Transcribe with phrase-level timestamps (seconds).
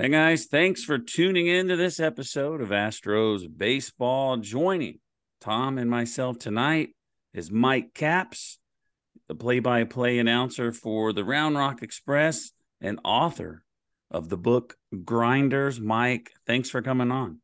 [0.00, 4.36] Hey guys, thanks for tuning in to this episode of Astros Baseball.
[4.36, 5.00] Joining
[5.40, 6.90] Tom and myself tonight
[7.34, 8.60] is Mike Capps,
[9.26, 13.64] the play by play announcer for the Round Rock Express and author
[14.08, 15.80] of the book Grinders.
[15.80, 17.40] Mike, thanks for coming on.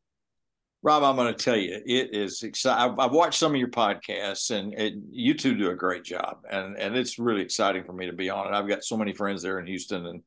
[0.81, 2.95] Rob, I'm going to tell you, it is exciting.
[2.97, 4.73] I've, watched some of your podcasts, and
[5.11, 8.29] you two do a great job, and and it's really exciting for me to be
[8.29, 8.55] on it.
[8.57, 10.21] I've got so many friends there in Houston, and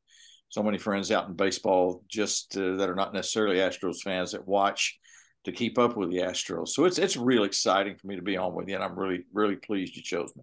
[0.49, 4.47] so many friends out in baseball just uh, that are not necessarily Astros fans that
[4.47, 4.99] watch
[5.45, 6.69] to keep up with the Astros.
[6.69, 9.25] So it's it's real exciting for me to be on with you, and I'm really
[9.33, 10.43] really pleased you chose me.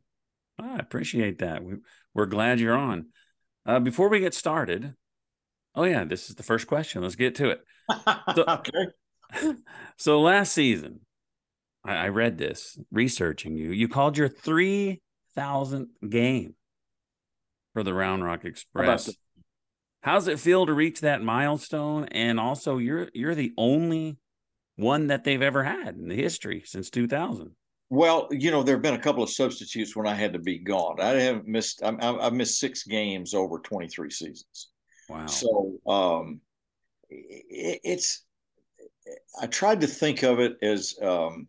[0.60, 1.64] I appreciate that.
[1.64, 1.76] We,
[2.14, 3.08] we're glad you're on.
[3.66, 4.94] Uh, before we get started,
[5.74, 7.02] oh yeah, this is the first question.
[7.02, 7.62] Let's get to it.
[8.36, 8.86] So, okay.
[9.98, 11.02] So last season,
[11.84, 13.72] I, I read this researching you.
[13.72, 15.02] You called your three
[15.36, 16.56] thousandth game
[17.74, 19.10] for the Round Rock Express.
[20.06, 22.06] How How's it feel to reach that milestone?
[22.12, 24.20] And also, you're you're the only
[24.76, 27.50] one that they've ever had in the history since 2000.
[27.90, 30.60] Well, you know, there have been a couple of substitutes when I had to be
[30.60, 31.02] gone.
[31.02, 31.82] I haven't missed.
[31.84, 34.70] I, have missed six games over 23 seasons.
[35.10, 35.26] Wow.
[35.26, 36.40] So um,
[37.10, 38.24] it, it's.
[39.42, 41.48] I tried to think of it as um,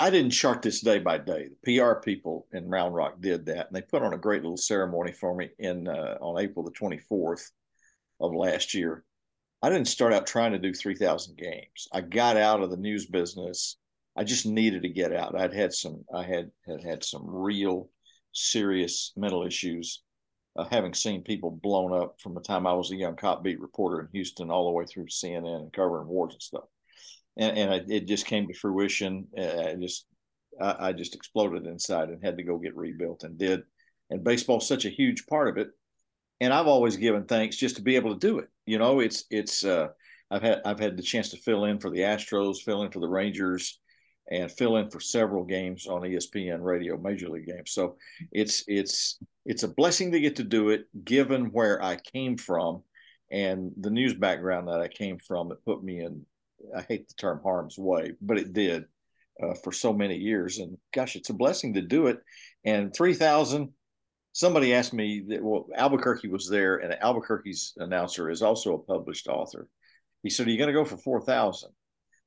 [0.00, 1.48] I didn't chart this day by day.
[1.64, 4.56] The PR people in Round Rock did that, and they put on a great little
[4.56, 7.50] ceremony for me in uh, on April the 24th
[8.20, 9.04] of last year.
[9.62, 11.88] I didn't start out trying to do 3,000 games.
[11.92, 13.76] I got out of the news business.
[14.16, 15.38] I just needed to get out.
[15.38, 16.04] I'd had some.
[16.14, 17.90] I had had had some real
[18.32, 20.02] serious mental issues
[20.56, 23.60] uh, having seen people blown up from the time I was a young cop beat
[23.60, 26.64] reporter in Houston all the way through CNN and covering wars and stuff.
[27.36, 29.26] And, and I, it just came to fruition.
[29.36, 30.06] Uh, I just,
[30.60, 33.62] I, I, just exploded inside and had to go get rebuilt and did.
[34.10, 35.68] And baseball's such a huge part of it.
[36.40, 38.48] And I've always given thanks just to be able to do it.
[38.66, 39.88] You know, it's, it's, uh,
[40.30, 43.00] I've had, I've had the chance to fill in for the Astros, fill in for
[43.00, 43.78] the Rangers,
[44.30, 47.72] and fill in for several games on ESPN radio, major league games.
[47.72, 47.96] So
[48.32, 52.82] it's it's it's a blessing to get to do it, given where I came from
[53.30, 55.48] and the news background that I came from.
[55.50, 56.24] That put me in,
[56.76, 58.84] I hate the term harm's way, but it did
[59.42, 60.58] uh, for so many years.
[60.58, 62.18] And gosh, it's a blessing to do it.
[62.64, 63.70] And three thousand.
[64.32, 69.28] Somebody asked me that well, Albuquerque was there, and Albuquerque's announcer is also a published
[69.28, 69.68] author.
[70.24, 71.70] He said, "Are you going to go for four thousand?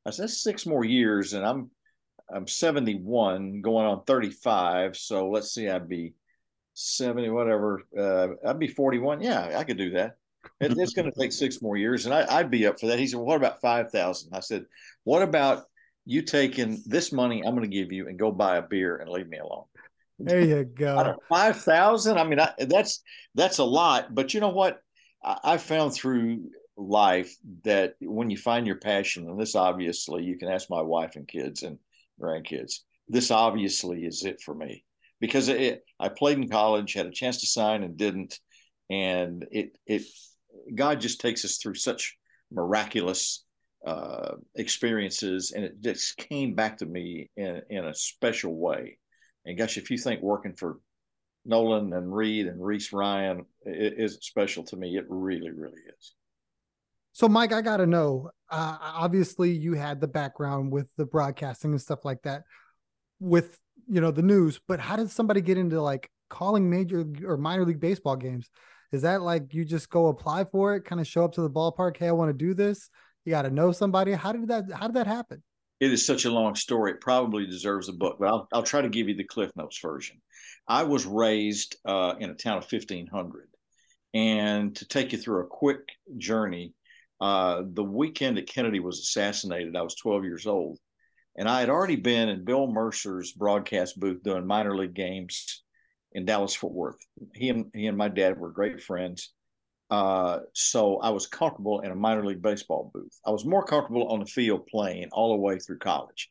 [0.06, 1.70] I said, "That's six more years, and I'm
[2.30, 4.98] I'm 71, going on 35.
[4.98, 6.14] So let's see, I'd be
[6.74, 7.84] 70, whatever.
[7.98, 9.22] Uh, I'd be 41.
[9.22, 10.17] Yeah, I could do that.
[10.60, 13.00] It, it's going to take six more years, and I, would be up for that.
[13.00, 14.66] He said, "What about 5,000?" I said,
[15.04, 15.66] "What about
[16.06, 19.10] you taking this money I'm going to give you and go buy a beer and
[19.10, 19.66] leave me alone?"
[20.20, 21.16] There you go.
[21.30, 22.18] Five thousand.
[22.18, 23.04] I mean, I, that's
[23.36, 24.16] that's a lot.
[24.16, 24.82] But you know what?
[25.24, 30.38] I, I found through life that when you find your passion, and this obviously you
[30.38, 31.78] can ask my wife and kids, and
[32.20, 32.80] grandkids.
[33.08, 34.84] This obviously is it for me
[35.20, 38.40] because it, I played in college, had a chance to sign and didn't,
[38.90, 40.04] and it it
[40.74, 42.18] God just takes us through such
[42.52, 43.46] miraculous
[43.86, 48.98] uh, experiences, and it just came back to me in in a special way.
[49.46, 50.80] And gosh, if you think working for
[51.46, 56.14] Nolan and Reid and Reese Ryan is isn't special to me, it really, really is.
[57.14, 58.30] So, Mike, I got to know.
[58.50, 62.44] Uh, obviously, you had the background with the broadcasting and stuff like that,
[63.20, 64.60] with you know the news.
[64.68, 68.50] But how did somebody get into like calling major or minor league baseball games?
[68.92, 71.50] Is that like you just go apply for it, kind of show up to the
[71.50, 71.98] ballpark?
[71.98, 72.90] Hey, I want to do this.
[73.26, 74.14] You got to know somebody.
[74.14, 74.66] How did that?
[74.74, 75.44] How did that happen?
[75.80, 76.92] It is such a long story.
[76.92, 79.80] It probably deserves a book, but I'll, I'll try to give you the Cliff Notes
[79.80, 80.18] version.
[80.68, 83.48] I was raised uh, in a town of 1500.
[84.14, 85.82] And to take you through a quick
[86.18, 86.74] journey,
[87.22, 90.80] uh, the weekend that Kennedy was assassinated, I was 12 years old.
[91.36, 95.64] And I had already been in Bill Mercer's broadcast booth doing minor league games
[96.14, 96.98] in Dallas Fort Worth.
[97.34, 99.34] He and he and my dad were great friends.
[99.90, 103.18] Uh, so I was comfortable in a minor league baseball booth.
[103.26, 106.30] I was more comfortable on the field playing all the way through college.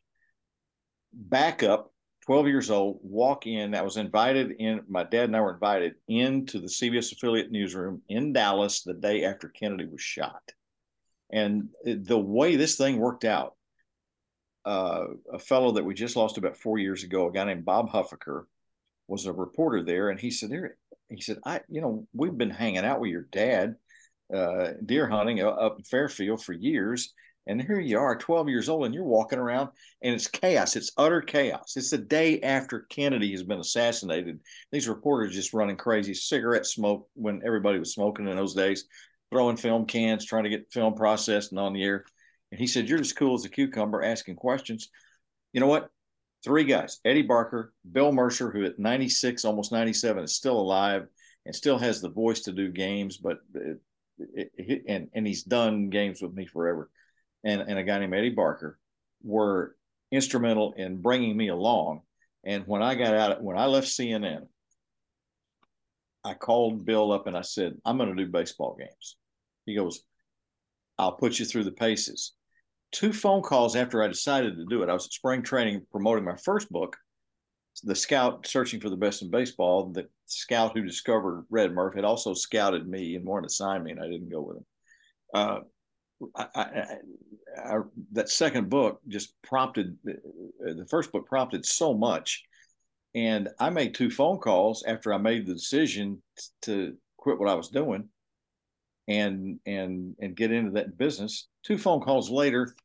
[1.11, 1.91] Back up
[2.27, 3.73] 12 years old, walk in.
[3.73, 8.01] I was invited in, my dad and I were invited into the CBS affiliate newsroom
[8.09, 10.41] in Dallas the day after Kennedy was shot.
[11.31, 13.53] And the way this thing worked out,
[14.65, 17.89] uh, a fellow that we just lost about four years ago, a guy named Bob
[17.89, 18.43] Huffaker,
[19.07, 20.09] was a reporter there.
[20.09, 20.77] And he said, there,
[21.09, 23.75] he said, I, you know, we've been hanging out with your dad,
[24.33, 27.13] uh, deer hunting up in Fairfield for years
[27.47, 29.69] and here you are, 12 years old, and you're walking around
[30.01, 30.75] and it's chaos.
[30.75, 31.75] It's utter chaos.
[31.77, 34.39] It's the day after Kennedy has been assassinated.
[34.71, 38.85] These reporters just running crazy, cigarette smoke when everybody was smoking in those days,
[39.31, 42.03] throwing film cans, trying to get film processed and on the air.
[42.51, 44.89] And he said, You're as cool as a cucumber asking questions.
[45.53, 45.89] You know what?
[46.47, 51.05] Three guys Eddie Barker, Bill Mercer, who at 96, almost 97, is still alive
[51.45, 55.89] and still has the voice to do games, but it, it, and, and he's done
[55.89, 56.89] games with me forever
[57.43, 58.79] and, and a guy named Eddie Barker
[59.23, 59.75] were
[60.11, 62.01] instrumental in bringing me along.
[62.45, 64.47] And when I got out, when I left CNN,
[66.23, 69.17] I called Bill up and I said, I'm going to do baseball games.
[69.65, 70.01] He goes,
[70.97, 72.33] I'll put you through the paces.
[72.91, 76.23] Two phone calls after I decided to do it, I was at spring training promoting
[76.23, 76.95] my first book,
[77.83, 79.91] The Scout Searching for the Best in Baseball.
[79.91, 83.91] The scout who discovered Red Murff had also scouted me and wanted to sign me,
[83.91, 84.65] and I didn't go with him.
[85.33, 85.59] Uh,
[86.35, 86.85] I, I,
[87.57, 87.79] I,
[88.13, 92.43] that second book just prompted the first book prompted so much
[93.15, 96.21] and i made two phone calls after i made the decision
[96.63, 98.09] to quit what i was doing
[99.07, 102.75] and and and get into that business two phone calls later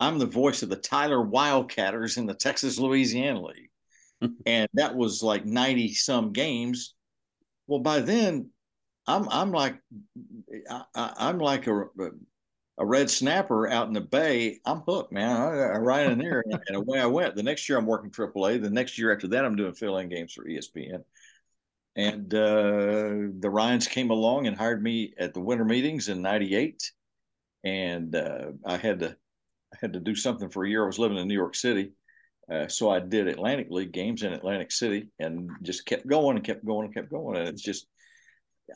[0.00, 5.22] i'm the voice of the tyler wildcatters in the texas louisiana league and that was
[5.22, 6.94] like 90 some games
[7.66, 8.48] well by then
[9.06, 9.78] i'm i'm like
[10.70, 11.84] I, am like a,
[12.78, 15.36] a red snapper out in the bay, I'm hooked, man.
[15.36, 17.34] I, I ride in there and, and, away I went.
[17.34, 18.62] The next year I'm working AAA.
[18.62, 21.02] The next year after that, I'm doing fill-in games for ESPN.
[21.94, 26.90] And uh, the Ryans came along and hired me at the winter meetings in '98,
[27.64, 29.16] and uh, I had to
[29.74, 30.84] I had to do something for a year.
[30.84, 31.92] I was living in New York City,
[32.50, 36.46] uh, so I did Atlantic League games in Atlantic City, and just kept going and
[36.46, 37.36] kept going and kept going.
[37.36, 37.86] And it's just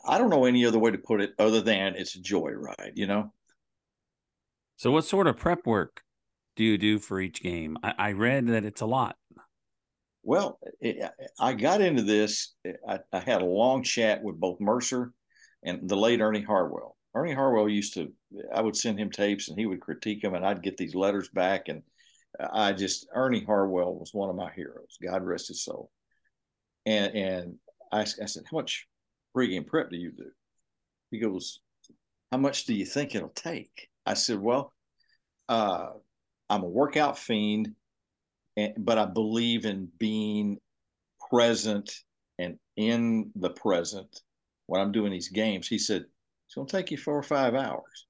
[0.05, 3.07] I don't know any other way to put it other than it's a joyride, you
[3.07, 3.33] know.
[4.77, 6.03] So, what sort of prep work
[6.55, 7.79] do you do for each game?
[7.83, 9.17] I, I read that it's a lot.
[10.23, 12.55] Well, it, I got into this.
[12.88, 15.12] I, I, had a long chat with both Mercer
[15.65, 16.97] and the late Ernie Harwell.
[17.15, 18.12] Ernie Harwell used to,
[18.55, 21.29] I would send him tapes and he would critique them, and I'd get these letters
[21.31, 21.69] back.
[21.69, 21.83] And
[22.53, 24.99] I just, Ernie Harwell was one of my heroes.
[25.03, 25.91] God rest his soul.
[26.85, 27.55] And and
[27.91, 28.87] I, I said, How much
[29.37, 30.31] pregame prep do you do?
[31.11, 31.61] He goes,
[32.31, 33.89] How much do you think it'll take?
[34.06, 34.73] I said, well,
[35.49, 35.89] uh,
[36.49, 37.75] I'm a workout fiend,
[38.56, 40.59] and, but I believe in being
[41.29, 41.93] present
[42.38, 44.21] and in the present
[44.67, 45.69] when I'm doing these games.
[45.69, 46.05] He said,
[46.47, 48.06] it's going to take you four or five hours.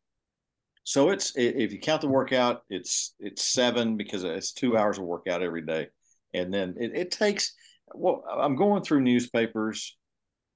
[0.84, 5.05] So it's if you count the workout, it's it's seven because it's two hours of
[5.05, 5.88] workout every day,
[6.32, 7.55] and then it, it takes.
[7.93, 9.96] Well, I'm going through newspapers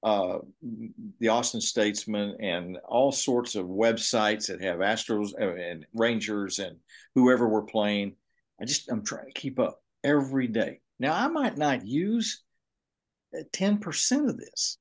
[0.03, 0.39] uh,
[1.19, 6.77] the Austin Statesman and all sorts of websites that have Astros and Rangers and
[7.13, 8.15] whoever we're playing.
[8.59, 10.81] I just I'm trying to keep up every day.
[10.99, 12.41] Now I might not use
[13.51, 14.77] ten percent of this,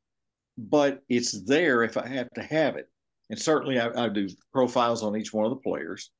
[0.58, 2.86] but it's there if I have to have it.
[3.30, 6.10] And certainly I, I do profiles on each one of the players,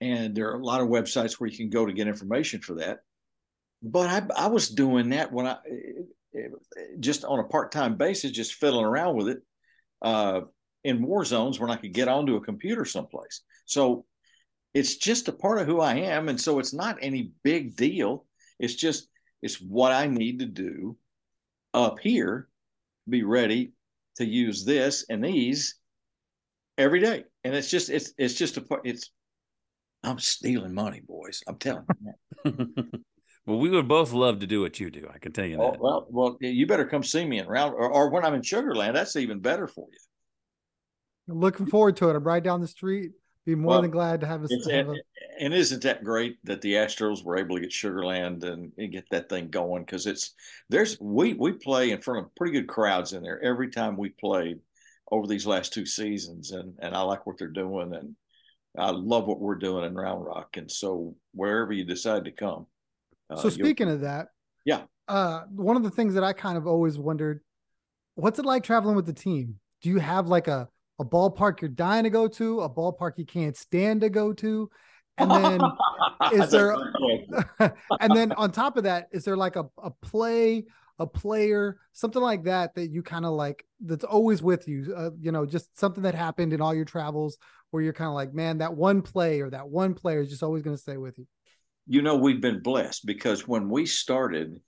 [0.00, 2.74] and there are a lot of websites where you can go to get information for
[2.74, 2.98] that.
[3.82, 6.02] But I, I was doing that when I eh,
[6.34, 6.40] eh,
[6.78, 9.38] eh, just on a part-time basis, just fiddling around with it
[10.02, 10.40] uh,
[10.84, 13.42] in war zones when I could get onto a computer someplace.
[13.64, 14.06] So
[14.72, 18.26] it's just a part of who I am, and so it's not any big deal.
[18.58, 19.08] It's just
[19.42, 20.96] it's what I need to do
[21.76, 22.48] up here,
[23.08, 23.72] be ready
[24.16, 25.76] to use this and these
[26.78, 27.24] every day.
[27.44, 28.82] And it's just it's it's just a part.
[28.84, 29.10] It's
[30.02, 31.42] I'm stealing money, boys.
[31.46, 31.86] I'm telling
[32.44, 32.74] you.
[33.46, 35.08] Well, we would both love to do what you do.
[35.12, 35.80] I can tell you oh, that.
[35.80, 38.94] Well, well, you better come see me in round or, or when I'm in Sugarland.
[38.94, 41.32] That's even better for you.
[41.32, 42.16] Looking forward to it.
[42.16, 43.12] I'm right down the street.
[43.46, 44.50] Be more well, than glad to have us.
[44.68, 44.96] Have a...
[45.38, 49.08] And isn't that great that the Astros were able to get Sugarland and, and get
[49.10, 49.84] that thing going?
[49.84, 50.34] Because it's
[50.68, 54.08] there's we we play in front of pretty good crowds in there every time we
[54.08, 54.58] played
[55.12, 58.16] over these last two seasons, and and I like what they're doing, and
[58.76, 62.66] I love what we're doing in Round Rock, and so wherever you decide to come,
[63.30, 64.30] uh, so speaking of that,
[64.64, 67.42] yeah, uh, one of the things that I kind of always wondered,
[68.16, 69.60] what's it like traveling with the team?
[69.82, 73.26] Do you have like a a ballpark you're dying to go to, a ballpark you
[73.26, 74.70] can't stand to go to?
[75.18, 75.60] And then
[76.32, 76.76] is there
[78.00, 80.64] and then on top of that, is there like a, a play,
[80.98, 84.94] a player, something like that that you kind of like that's always with you?
[84.96, 87.38] Uh, you know, just something that happened in all your travels
[87.70, 90.42] where you're kind of like, man, that one play or that one player is just
[90.42, 91.26] always going to stay with you.
[91.86, 94.60] You know, we've been blessed because when we started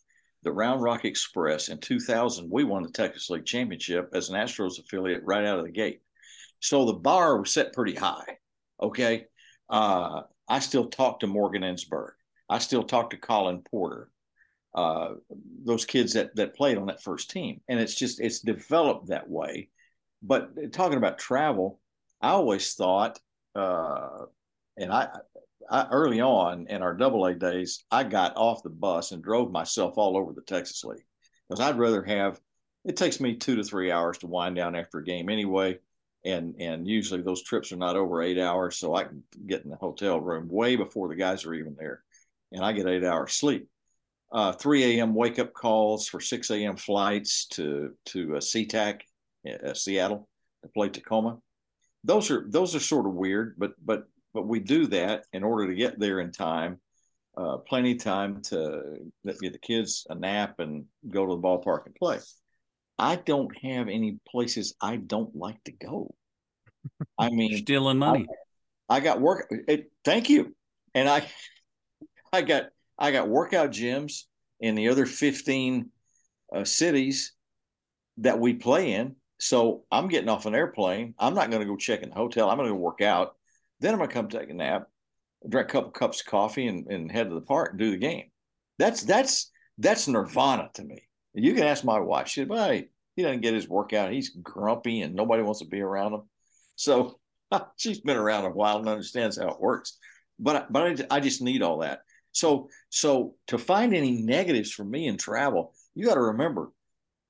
[0.45, 4.79] the Round Rock Express in 2000, we won the Texas League Championship as an Astros
[4.79, 6.01] affiliate right out of the gate.
[6.61, 8.39] So the bar was set pretty high.
[8.81, 9.27] Okay.
[9.69, 12.13] Uh, I still talk to Morgan Ensberg.
[12.49, 14.11] I still talk to Colin Porter,
[14.75, 15.15] uh,
[15.65, 19.29] those kids that that played on that first team, and it's just it's developed that
[19.29, 19.69] way.
[20.23, 21.79] But talking about travel,
[22.23, 23.19] I always thought,
[23.55, 24.25] uh,
[24.79, 25.09] and I,
[25.71, 29.53] I early on in our Double A days, I got off the bus and drove
[29.53, 31.05] myself all over the Texas League
[31.49, 32.41] because I'd rather have.
[32.85, 35.79] It takes me two to three hours to wind down after a game anyway
[36.25, 39.71] and and usually those trips are not over eight hours, so I can get in
[39.71, 42.03] the hotel room way before the guys are even there,
[42.53, 43.69] and I get eight hours sleep.
[44.31, 45.15] Uh, 3 a.m.
[45.15, 46.77] wake up calls for 6 a.m.
[46.77, 49.01] flights to to uh, SeaTac,
[49.49, 50.29] uh, Seattle,
[50.63, 51.39] to play Tacoma.
[52.05, 55.69] Those are those are sort of weird, but but but we do that in order
[55.69, 56.79] to get there in time.
[57.37, 61.87] Uh, plenty of time to get the kids a nap and go to the ballpark
[61.87, 62.19] and play.
[62.99, 66.15] I don't have any places I don't like to go.
[67.19, 68.27] I mean, stealing money.
[68.89, 69.53] I, I got work.
[69.69, 70.55] It, thank you,
[70.95, 71.27] and I,
[72.33, 72.65] I got
[72.99, 74.25] I got workout gyms
[74.61, 75.91] in the other fifteen
[76.55, 77.35] uh, cities
[78.19, 79.17] that we play in.
[79.41, 81.15] So I'm getting off an airplane.
[81.19, 82.51] I'm not going to go check in the hotel.
[82.51, 83.37] I'm going to go work out.
[83.81, 84.89] Then I'm going to come take a nap,
[85.49, 87.97] drink a couple cups of coffee, and, and head to the park and do the
[87.97, 88.31] game.
[88.79, 91.08] That's that's that's nirvana to me.
[91.35, 92.29] You can ask my wife.
[92.29, 94.13] She said, "Well, he doesn't get his workout.
[94.13, 96.23] He's grumpy, and nobody wants to be around him."
[96.77, 97.19] So
[97.77, 99.99] she's been around a while and understands how it works.
[100.39, 102.01] But but I, I just need all that.
[102.33, 106.71] So so to find any negatives for me in travel, you got to remember,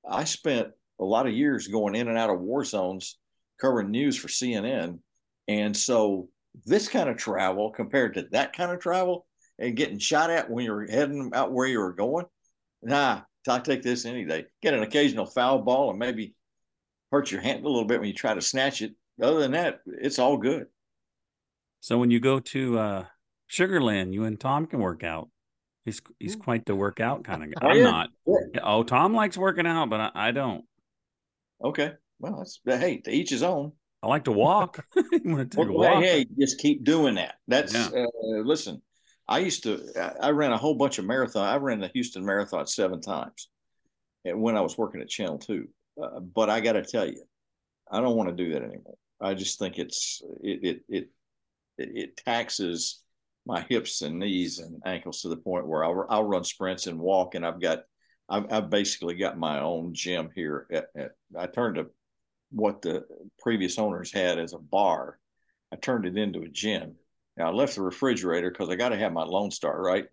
[0.07, 3.17] I spent a lot of years going in and out of war zones
[3.59, 4.99] covering news for CNN,
[5.47, 6.29] and so
[6.65, 9.25] this kind of travel compared to that kind of travel
[9.57, 12.25] and getting shot at when you're heading out where you were going,
[12.81, 14.45] nah, I take this any day.
[14.61, 16.35] Get an occasional foul ball and maybe
[17.11, 18.93] hurt your hand a little bit when you try to snatch it.
[19.21, 20.67] Other than that, it's all good.
[21.81, 23.05] So when you go to uh,
[23.49, 25.29] Sugarland, you and Tom can work out.
[25.85, 27.67] He's he's quite the workout kind of guy.
[27.69, 28.09] I'm not.
[28.27, 28.61] Yeah.
[28.63, 30.65] Oh, Tom likes working out, but I, I don't.
[31.63, 31.93] Okay.
[32.19, 33.71] Well, that's hey, to each his own.
[34.03, 34.85] I like to walk.
[34.95, 36.03] well, walk.
[36.03, 37.35] Hey, just keep doing that.
[37.47, 37.87] That's yeah.
[37.87, 38.81] uh, listen.
[39.29, 39.79] I used to,
[40.19, 41.47] I ran a whole bunch of marathon.
[41.47, 43.49] I ran the Houston Marathon seven times
[44.25, 45.67] when I was working at Channel 2.
[46.01, 47.21] Uh, but I got to tell you,
[47.91, 48.95] I don't want to do that anymore.
[49.21, 51.09] I just think it's, it, it, it,
[51.77, 53.03] it taxes
[53.45, 56.99] my hips and knees and ankles to the point where I'll, I'll run sprints and
[56.99, 57.35] walk.
[57.35, 57.83] And I've got,
[58.29, 60.65] I've, I've basically got my own gym here.
[60.71, 61.85] At, at, I turned to
[62.49, 63.05] what the
[63.37, 65.19] previous owners had as a bar.
[65.71, 66.95] I turned it into a gym
[67.39, 70.05] now, I left the refrigerator because I got to have my Lone Star, right?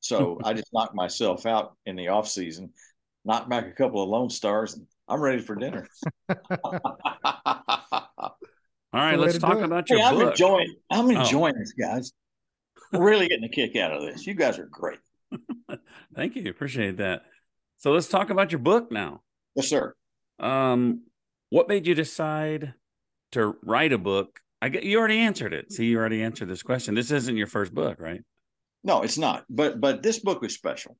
[0.00, 2.72] So I just knocked myself out in the off season,
[3.24, 5.88] knocked back a couple of Lone Stars, and I'm ready for dinner.
[6.58, 6.80] All
[8.92, 10.22] right, let's talk about your hey, book.
[10.22, 10.74] I'm enjoying.
[10.90, 11.20] I'm oh.
[11.20, 11.60] enjoying oh.
[11.60, 12.12] this, guys.
[12.92, 14.26] really getting a kick out of this.
[14.26, 14.98] You guys are great.
[16.14, 16.50] Thank you.
[16.50, 17.22] Appreciate that.
[17.78, 19.22] So let's talk about your book now.
[19.54, 19.94] Yes, sir.
[20.40, 21.04] Um,
[21.48, 22.74] what made you decide
[23.30, 25.72] to write a book I get you already answered it.
[25.72, 26.94] See, you already answered this question.
[26.94, 28.22] This isn't your first book, right?
[28.84, 29.44] No, it's not.
[29.50, 30.96] But but this book is special.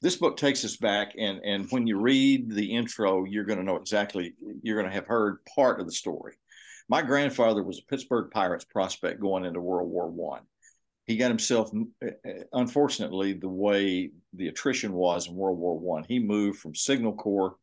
[0.00, 3.64] This book takes us back, and and when you read the intro, you're going to
[3.64, 4.34] know exactly.
[4.62, 6.34] You're going to have heard part of the story.
[6.88, 10.42] My grandfather was a Pittsburgh Pirates prospect going into World War One.
[11.06, 11.70] He got himself,
[12.04, 16.74] uh, uh, unfortunately, the way the attrition was in World War One, he moved from
[16.74, 17.54] Signal Corps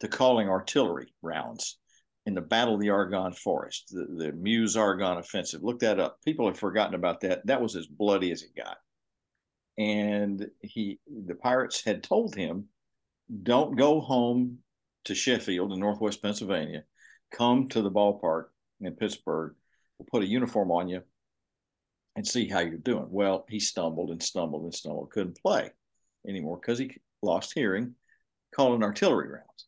[0.00, 1.78] to calling artillery rounds
[2.26, 5.62] in the Battle of the Argonne Forest, the, the Meuse Argonne Offensive.
[5.62, 6.18] Look that up.
[6.24, 7.44] People have forgotten about that.
[7.46, 8.78] That was as bloody as it got.
[9.78, 12.68] And he, the pirates had told him,
[13.42, 14.58] don't go home
[15.04, 16.84] to Sheffield in Northwest Pennsylvania.
[17.32, 18.46] Come to the ballpark
[18.80, 19.54] in Pittsburgh.
[19.98, 21.02] We'll put a uniform on you
[22.14, 23.06] and see how you're doing.
[23.08, 25.70] Well, he stumbled and stumbled and stumbled, couldn't play
[26.28, 27.94] anymore because he lost hearing,
[28.54, 29.66] calling artillery rounds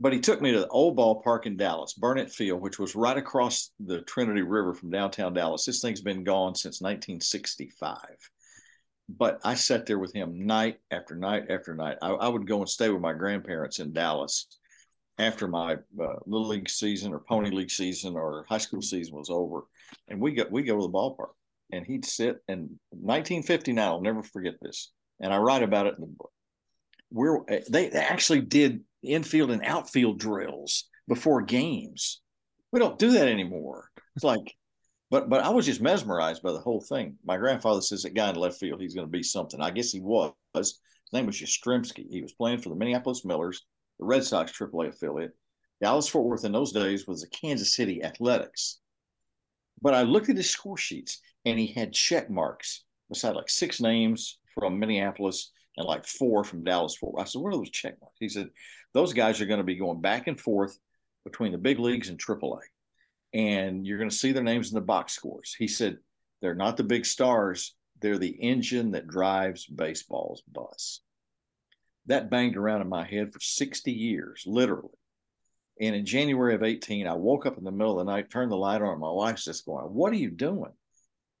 [0.00, 3.16] but he took me to the old ballpark in Dallas, Burnett Field, which was right
[3.16, 5.64] across the Trinity River from downtown Dallas.
[5.64, 7.96] This thing's been gone since 1965.
[9.08, 11.96] But I sat there with him night after night after night.
[12.02, 14.46] I, I would go and stay with my grandparents in Dallas
[15.18, 19.30] after my uh, little league season or pony league season or high school season was
[19.30, 19.62] over,
[20.08, 21.32] and we go we go to the ballpark.
[21.72, 23.84] and he'd sit in 1959.
[23.84, 26.30] I'll never forget this, and I write about it in the book.
[27.08, 32.20] Where they actually did infield and outfield drills before games.
[32.72, 33.90] We don't do that anymore.
[34.16, 34.54] It's like,
[35.10, 37.16] but but I was just mesmerized by the whole thing.
[37.24, 39.60] My grandfather says that guy in left field, he's going to be something.
[39.60, 40.32] I guess he was.
[40.54, 40.80] His
[41.12, 42.06] name was Yastrzemski.
[42.10, 43.64] He was playing for the Minneapolis Millers,
[43.98, 45.32] the Red Sox AAA affiliate.
[45.80, 48.80] Dallas Fort Worth in those days was the Kansas City Athletics.
[49.80, 53.80] But I looked at his score sheets and he had check marks beside like six
[53.80, 57.14] names from Minneapolis and like four from Dallas Fort.
[57.18, 58.16] I said, What are those check marks?
[58.18, 58.50] He said,
[58.92, 60.76] Those guys are going to be going back and forth
[61.24, 62.60] between the big leagues and AAA.
[63.32, 65.54] And you're going to see their names in the box scores.
[65.56, 65.98] He said,
[66.42, 71.00] They're not the big stars, they're the engine that drives baseball's bus.
[72.06, 74.90] That banged around in my head for 60 years, literally.
[75.80, 78.50] And in January of 18, I woke up in the middle of the night, turned
[78.50, 80.72] the light on, my wife's just going, What are you doing?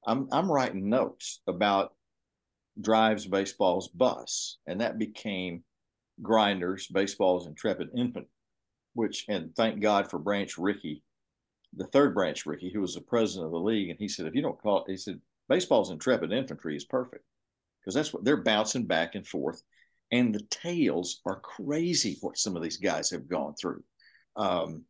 [0.06, 1.92] I'm, I'm writing notes about
[2.80, 4.58] drives baseball's bus.
[4.66, 5.64] And that became
[6.22, 8.26] grinders, baseball's intrepid infant,
[8.94, 11.02] which, and thank God for Branch Rickey,
[11.74, 13.90] the third Branch Rickey, who was the president of the league.
[13.90, 17.24] And he said, If you don't call it, he said, baseball's intrepid infantry is perfect
[17.80, 19.62] because that's what they're bouncing back and forth.
[20.10, 23.82] And the tales are crazy what some of these guys have gone through.
[24.36, 24.84] Um,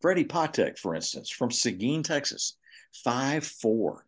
[0.00, 2.56] Freddie Patek, for instance, from Seguin, Texas,
[3.04, 4.06] five four.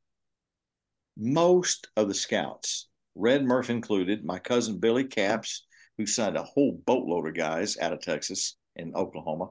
[1.17, 5.67] Most of the scouts, Red Murff included, my cousin Billy Capps,
[5.99, 9.51] who signed a whole boatload of guys out of Texas and Oklahoma.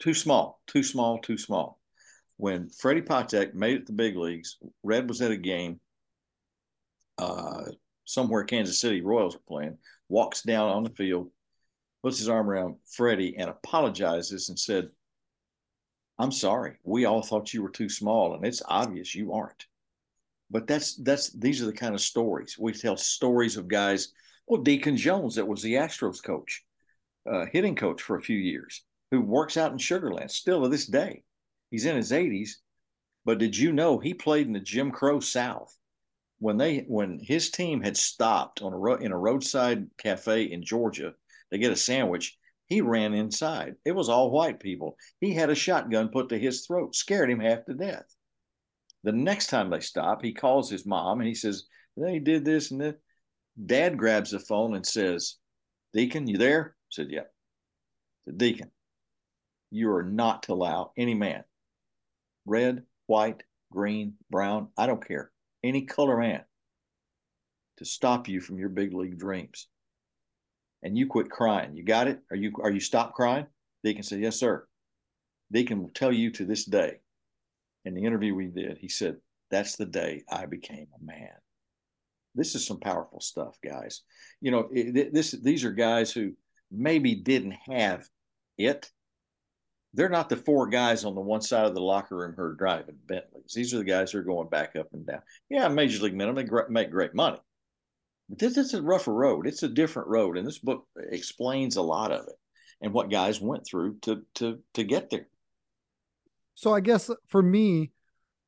[0.00, 1.78] Too small, too small, too small.
[2.36, 5.80] When Freddie Patek made it to the big leagues, Red was at a game
[7.18, 7.64] uh,
[8.04, 9.78] somewhere Kansas City Royals were playing,
[10.08, 11.30] walks down on the field,
[12.02, 14.88] puts his arm around Freddie and apologizes and said,
[16.18, 16.76] I'm sorry.
[16.84, 19.66] We all thought you were too small, and it's obvious you aren't.
[20.50, 24.12] But that's that's these are the kind of stories we tell stories of guys.
[24.46, 26.64] Well, Deacon Jones, that was the Astros coach,
[27.30, 30.86] uh, hitting coach for a few years, who works out in Sugarland still to this
[30.86, 31.22] day.
[31.70, 32.50] He's in his 80s,
[33.24, 35.74] but did you know he played in the Jim Crow South?
[36.38, 40.62] When they when his team had stopped on a ro- in a roadside cafe in
[40.62, 41.14] Georgia
[41.50, 43.76] to get a sandwich, he ran inside.
[43.84, 44.96] It was all white people.
[45.20, 48.14] He had a shotgun put to his throat, scared him half to death.
[49.04, 52.70] The next time they stop, he calls his mom and he says, They did this
[52.70, 52.98] and that.
[53.66, 55.36] Dad grabs the phone and says,
[55.92, 56.74] Deacon, you there?
[56.76, 57.20] I said, Yeah.
[57.20, 58.70] I said, Deacon,
[59.70, 61.44] you are not to allow any man,
[62.46, 65.30] red, white, green, brown, I don't care,
[65.62, 66.42] any color man,
[67.76, 69.68] to stop you from your big league dreams
[70.82, 71.76] and you quit crying.
[71.76, 72.20] You got it?
[72.30, 73.46] Are you are you stop crying?
[73.82, 74.66] Deacon said, Yes, sir.
[75.52, 77.00] Deacon will tell you to this day.
[77.84, 79.16] In the interview we did, he said,
[79.50, 81.34] That's the day I became a man.
[82.34, 84.02] This is some powerful stuff, guys.
[84.40, 86.32] You know, this these are guys who
[86.70, 88.08] maybe didn't have
[88.58, 88.90] it.
[89.92, 92.54] They're not the four guys on the one side of the locker room who are
[92.54, 93.52] driving Bentleys.
[93.54, 95.22] These are the guys who are going back up and down.
[95.48, 97.38] Yeah, Major League minimum, they make great money.
[98.28, 99.46] But this is a rougher road.
[99.46, 102.34] It's a different road, and this book explains a lot of it
[102.80, 105.28] and what guys went through to to to get there.
[106.54, 107.92] So I guess for me,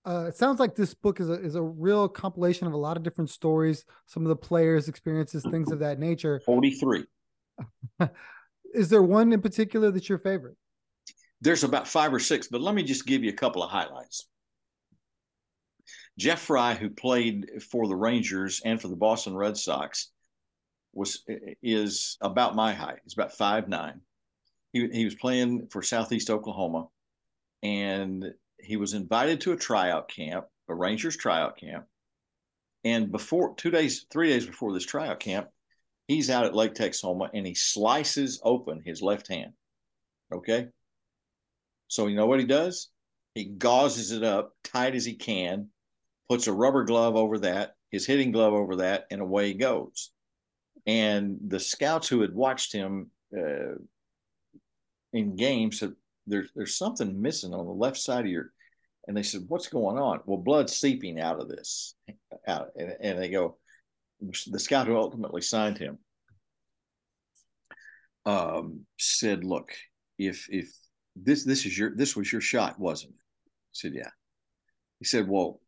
[0.07, 2.97] uh, it sounds like this book is a is a real compilation of a lot
[2.97, 6.41] of different stories, some of the players' experiences, things of that nature.
[6.47, 7.05] Forty three.
[8.75, 10.57] is there one in particular that's your favorite?
[11.41, 14.29] There's about five or six, but let me just give you a couple of highlights.
[16.19, 20.13] Jeff Frye, who played for the Rangers and for the Boston Red Sox,
[20.93, 21.25] was
[21.63, 23.01] is about my height.
[23.03, 24.01] He's about five nine.
[24.73, 26.87] He he was playing for Southeast Oklahoma,
[27.63, 28.25] and
[28.61, 31.87] he was invited to a tryout camp, a Rangers tryout camp.
[32.85, 35.49] And before two days, three days before this tryout camp,
[36.09, 39.53] he's out at Lake Texoma and he slices open his left hand.
[40.33, 40.69] Okay.
[41.89, 42.91] So you know what he does?
[43.35, 45.69] He gauzes it up tight as he can
[46.29, 50.11] puts a rubber glove over that, his hitting glove over that, and away he goes.
[50.87, 53.77] And the scouts who had watched him uh,
[55.13, 55.81] in games
[56.27, 58.53] there's, there's something missing on the left side of your,
[59.07, 60.21] and they said, what's going on?
[60.27, 61.95] Well, blood's seeping out of this.
[62.49, 63.59] Out, and, and they go,
[64.21, 65.99] the scout who ultimately signed him
[68.25, 69.71] um, said, look,
[70.19, 70.73] if, if
[71.15, 73.21] this, this is your, this was your shot, wasn't it?
[73.49, 74.11] I said, yeah.
[74.99, 75.61] He said, well,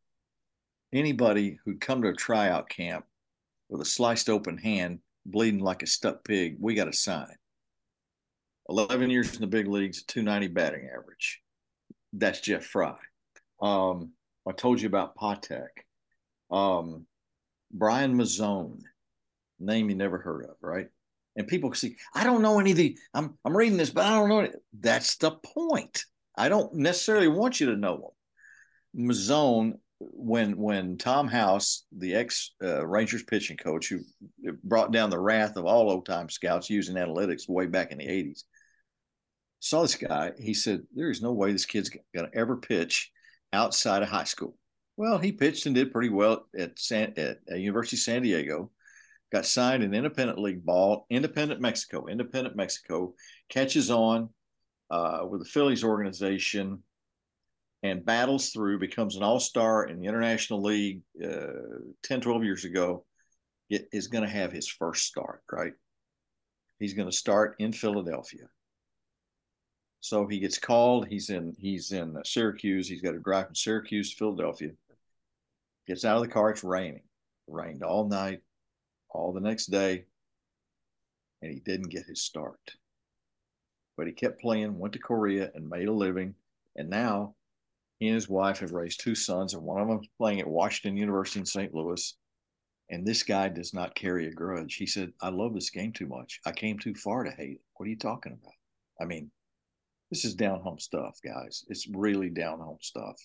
[0.93, 3.05] anybody who'd come to a tryout camp
[3.69, 7.37] with a sliced open hand, bleeding like a stuck pig, we got a sign.
[8.69, 11.41] 11 years in the big leagues, 290 batting average.
[12.13, 12.95] That's Jeff Frye.
[13.61, 14.13] Um,
[14.47, 15.69] I told you about Patek.
[16.51, 17.07] Um,
[17.73, 18.81] Brian Mazone,
[19.59, 20.89] name you never heard of, right?
[21.37, 24.11] And people see, I don't know any of the, I'm, I'm reading this, but I
[24.11, 24.41] don't know.
[24.41, 24.57] It.
[24.79, 26.05] That's the point.
[26.37, 28.13] I don't necessarily want you to know
[28.95, 29.09] them.
[29.09, 34.01] Mazzone, when when Tom House, the ex uh, Rangers pitching coach, who
[34.63, 38.07] brought down the wrath of all old time scouts using analytics way back in the
[38.07, 38.45] 80s,
[39.61, 40.33] saw this guy.
[40.39, 43.11] He said, There is no way this kid's going to ever pitch
[43.53, 44.57] outside of high school.
[44.97, 48.71] Well, he pitched and did pretty well at, San, at University of San Diego.
[49.31, 53.15] Got signed in independent league ball, independent Mexico, independent Mexico,
[53.49, 54.31] catches on
[54.91, 56.83] uh, with the Phillies organization
[57.83, 62.65] and battles through, becomes an all star in the International League uh, 10, 12 years
[62.65, 63.05] ago,
[63.71, 65.75] is going to have his first start, right?
[66.79, 68.49] He's going to start in Philadelphia.
[70.01, 71.09] So he gets called.
[71.09, 72.89] He's in he's in Syracuse.
[72.89, 74.71] He's got to drive from Syracuse to Philadelphia.
[75.87, 76.51] Gets out of the car.
[76.51, 76.97] It's raining.
[76.97, 77.03] It
[77.49, 78.43] rained all night,
[79.11, 80.05] all the next day,
[81.43, 82.77] and he didn't get his start.
[83.97, 84.79] But he kept playing.
[84.79, 86.35] Went to Korea and made a living.
[86.77, 87.35] And now
[87.99, 90.47] he and his wife have raised two sons, and one of them is playing at
[90.47, 91.75] Washington University in St.
[91.75, 92.15] Louis.
[92.91, 94.77] And this guy does not carry a grudge.
[94.77, 96.41] He said, I love this game too much.
[96.47, 97.61] I came too far to hate it.
[97.75, 98.55] What are you talking about?
[99.01, 99.31] I mean,
[100.11, 101.65] this is down home stuff, guys.
[101.69, 103.17] It's really down home stuff.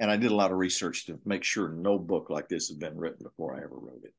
[0.00, 2.76] And I did a lot of research to make sure no book like this has
[2.76, 4.14] been written before I ever wrote it.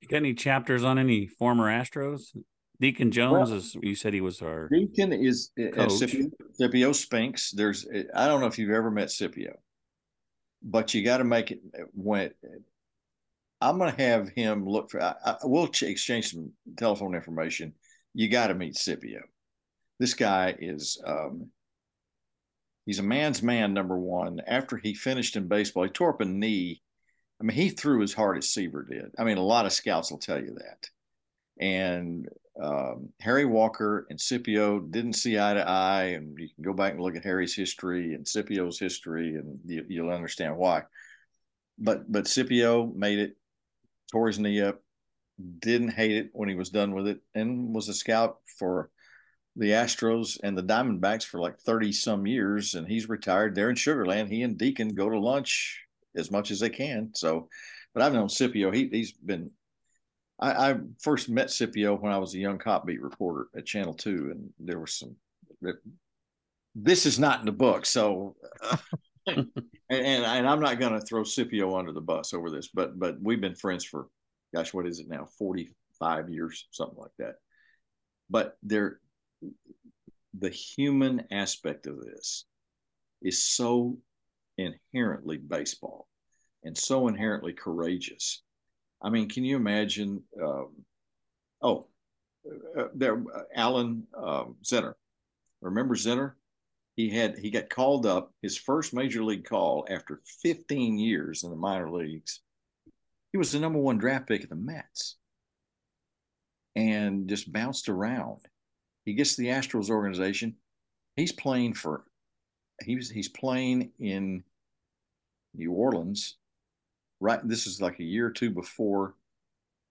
[0.00, 2.36] You got any chapters on any former Astros?
[2.80, 3.76] Deacon Jones well, is.
[3.80, 7.52] You said he was our Deacon is uh, Scipio, Scipio Spinks.
[7.52, 7.86] There's.
[7.92, 9.54] Eh, I don't know if you've ever met Scipio,
[10.60, 11.60] but you got to make it
[11.94, 12.30] when.
[13.60, 15.00] I'm going to have him look for.
[15.00, 17.72] I, I, we'll exchange some telephone information.
[18.12, 19.20] You got to meet Scipio
[19.98, 21.50] this guy is um,
[22.86, 24.40] he's a man's man number one.
[24.46, 26.82] After he finished in baseball he tore up a knee.
[27.40, 29.12] I mean he threw as hard as seaver did.
[29.18, 30.88] I mean a lot of scouts will tell you that.
[31.60, 32.28] And
[32.62, 36.92] um, harry walker and scipio didn't see eye to eye and you can go back
[36.92, 40.82] and look at harry's history and scipio's history and you, you'll understand why.
[41.78, 43.36] But but scipio made it
[44.12, 44.80] tore his knee up
[45.58, 48.90] didn't hate it when he was done with it and was a scout for
[49.56, 53.76] the Astros and the Diamondbacks for like 30 some years, and he's retired there in
[53.76, 54.28] Sugarland.
[54.28, 55.80] He and Deacon go to lunch
[56.16, 57.10] as much as they can.
[57.14, 57.48] So,
[57.92, 58.72] but I've known Scipio.
[58.72, 59.50] He, he's been,
[60.40, 63.94] I, I first met Scipio when I was a young cop beat reporter at Channel
[63.94, 65.14] 2, and there was some,
[66.74, 67.86] this is not in the book.
[67.86, 68.34] So,
[69.28, 69.48] and,
[69.88, 73.18] and, and I'm not going to throw Scipio under the bus over this, but, but
[73.22, 74.08] we've been friends for,
[74.52, 75.28] gosh, what is it now?
[75.38, 77.36] 45 years, something like that.
[78.28, 78.98] But there,
[80.38, 82.44] the human aspect of this
[83.22, 83.96] is so
[84.58, 86.08] inherently baseball
[86.64, 88.42] and so inherently courageous.
[89.02, 90.22] I mean, can you imagine?
[90.42, 90.72] Um,
[91.62, 91.86] oh,
[92.78, 94.94] uh, there, uh, Alan um, Zinter.
[95.60, 96.32] Remember Zinter?
[96.96, 101.50] He had he got called up his first major league call after 15 years in
[101.50, 102.40] the minor leagues.
[103.32, 105.16] He was the number one draft pick of the Mets,
[106.76, 108.40] and just bounced around
[109.04, 110.56] he gets to the Astros organization.
[111.16, 112.04] He's playing for
[112.82, 114.42] he's he's playing in
[115.54, 116.36] New Orleans.
[117.20, 119.14] Right, this is like a year or two before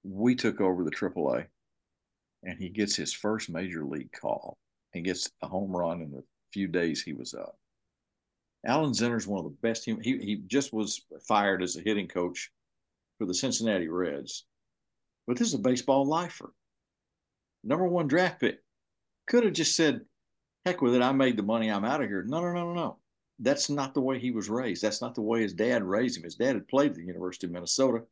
[0.03, 1.45] we took over the AAA,
[2.43, 4.57] and he gets his first major league call.
[4.93, 7.57] and gets a home run in the few days he was up.
[8.65, 9.85] Alan Zinter is one of the best.
[9.85, 12.51] He he just was fired as a hitting coach
[13.17, 14.45] for the Cincinnati Reds,
[15.27, 16.51] but this is a baseball lifer.
[17.63, 18.59] Number one draft pick
[19.27, 20.01] could have just said,
[20.65, 22.23] heck with it, I made the money, I'm out of here.
[22.27, 22.97] No, no, no, no, no.
[23.39, 24.81] That's not the way he was raised.
[24.81, 26.23] That's not the way his dad raised him.
[26.23, 28.03] His dad had played at the University of Minnesota.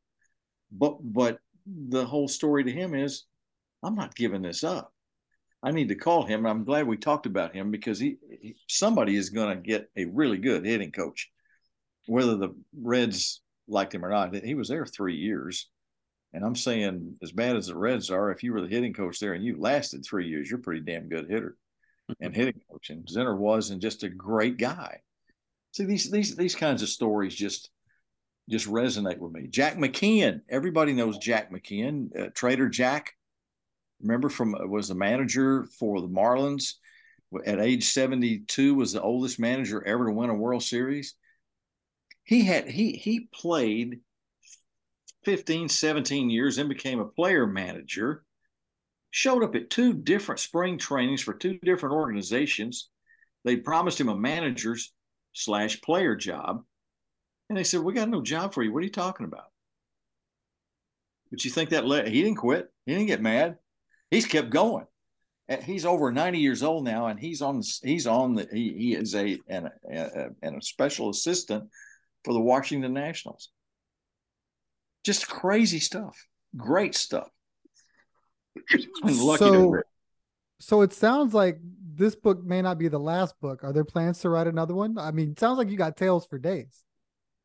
[0.72, 3.26] But but the whole story to him is,
[3.84, 4.94] I'm not giving this up.
[5.64, 6.46] I need to call him.
[6.46, 10.06] I'm glad we talked about him because he, he somebody is going to get a
[10.06, 11.30] really good hitting coach,
[12.08, 14.36] whether the Reds liked him or not.
[14.36, 15.70] He was there three years,
[16.34, 19.20] and I'm saying, as bad as the Reds are, if you were the hitting coach
[19.20, 21.58] there and you lasted three years, you're a pretty damn good hitter
[22.20, 22.90] and hitting coach.
[22.90, 25.02] And Zinter was and just a great guy.
[25.74, 27.70] See these these these kinds of stories just
[28.50, 29.48] just resonate with me.
[29.48, 33.16] Jack McKeon, everybody knows Jack McKeon, uh, Trader Jack.
[34.02, 36.74] Remember from uh, was the manager for the Marlins
[37.46, 41.16] at age 72 was the oldest manager ever to win a World Series.
[42.24, 44.02] He had he he played
[45.24, 48.24] 15, 17 years, and became a player manager.
[49.12, 52.90] Showed up at two different spring trainings for two different organizations.
[53.44, 54.94] They promised him a manager's
[55.34, 56.64] slash player job.
[57.50, 58.72] And they said, We got no job for you.
[58.72, 59.52] What are you talking about?
[61.30, 62.70] But you think that le- he didn't quit.
[62.86, 63.58] He didn't get mad.
[64.10, 64.86] He's kept going.
[65.66, 69.16] He's over 90 years old now, and he's on he's on the he, he is
[69.16, 71.66] a an, a, and a special assistant
[72.24, 73.50] for the Washington Nationals.
[75.04, 76.28] Just crazy stuff.
[76.56, 77.30] Great stuff.
[79.38, 79.80] so,
[80.60, 81.58] so it sounds like
[81.94, 83.64] this book may not be the last book.
[83.64, 84.98] Are there plans to write another one?
[84.98, 86.84] I mean, it sounds like you got tales for days.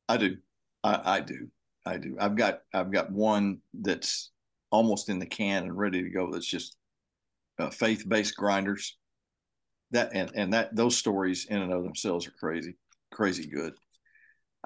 [0.09, 0.37] I do.
[0.85, 1.49] I, I do.
[1.85, 2.17] I do.
[2.19, 4.33] I've got I've got one that's
[4.71, 6.31] almost in the can and ready to go.
[6.31, 6.77] That's just
[7.59, 8.97] uh, faith based grinders.
[9.93, 12.77] That and and that those stories in and of themselves are crazy,
[13.13, 13.75] crazy good.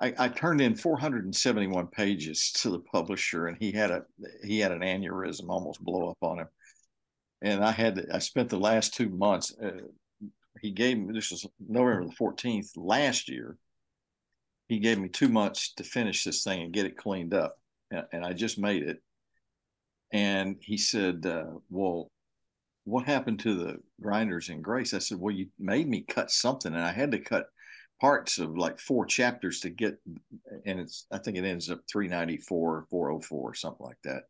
[0.01, 4.05] I, I turned in 471 pages to the publisher, and he had a
[4.43, 6.49] he had an aneurysm almost blow up on him.
[7.43, 9.55] And I had I spent the last two months.
[9.63, 9.83] Uh,
[10.61, 13.57] he gave me this was November the 14th last year.
[14.69, 17.59] He gave me two months to finish this thing and get it cleaned up,
[17.91, 19.03] and, and I just made it.
[20.13, 22.11] And he said, uh, "Well,
[22.85, 26.73] what happened to the grinders in grace?" I said, "Well, you made me cut something,
[26.73, 27.51] and I had to cut."
[28.01, 29.99] Parts of like four chapters to get
[30.65, 34.25] and it's i think it ends up 394 404 something like that.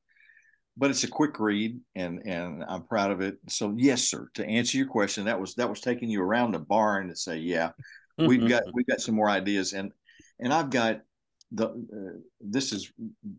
[0.76, 3.38] But it's a quick read and and i'm proud of it.
[3.48, 6.58] So yes sir to answer your question that was that was taking you around the
[6.58, 7.70] barn to say yeah
[8.18, 9.72] we've got we've got some more ideas.
[9.72, 9.92] And
[10.40, 11.00] and i've got
[11.52, 12.92] the uh, this is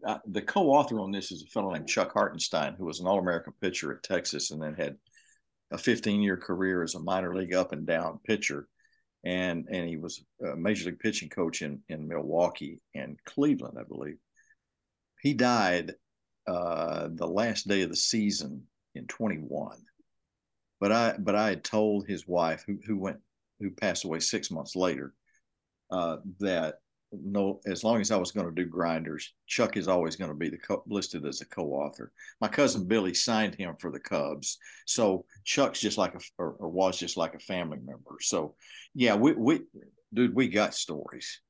[0.06, 3.54] uh, the co-author on this is a fellow named chuck hartenstein who was an all-american
[3.62, 4.98] pitcher at texas and then had
[5.72, 8.67] a 15 year career as a minor league up and down pitcher
[9.23, 13.84] and and he was a major league pitching coach in in Milwaukee and Cleveland, I
[13.84, 14.17] believe.
[15.21, 15.93] He died
[16.47, 18.63] uh, the last day of the season
[18.95, 19.77] in 21.
[20.79, 23.19] But I but I had told his wife who who went
[23.60, 25.13] who passed away six months later
[25.91, 26.79] uh, that
[27.12, 30.38] no, as long as I was going to do grinders, Chuck is always going to
[30.38, 32.12] be the co- listed as a co-author.
[32.39, 36.69] My cousin Billy signed him for the Cubs, so Chuck's just like a or, or
[36.69, 38.17] was just like a family member.
[38.21, 38.56] So,
[38.93, 39.62] yeah, we we
[40.13, 41.41] dude, we got stories,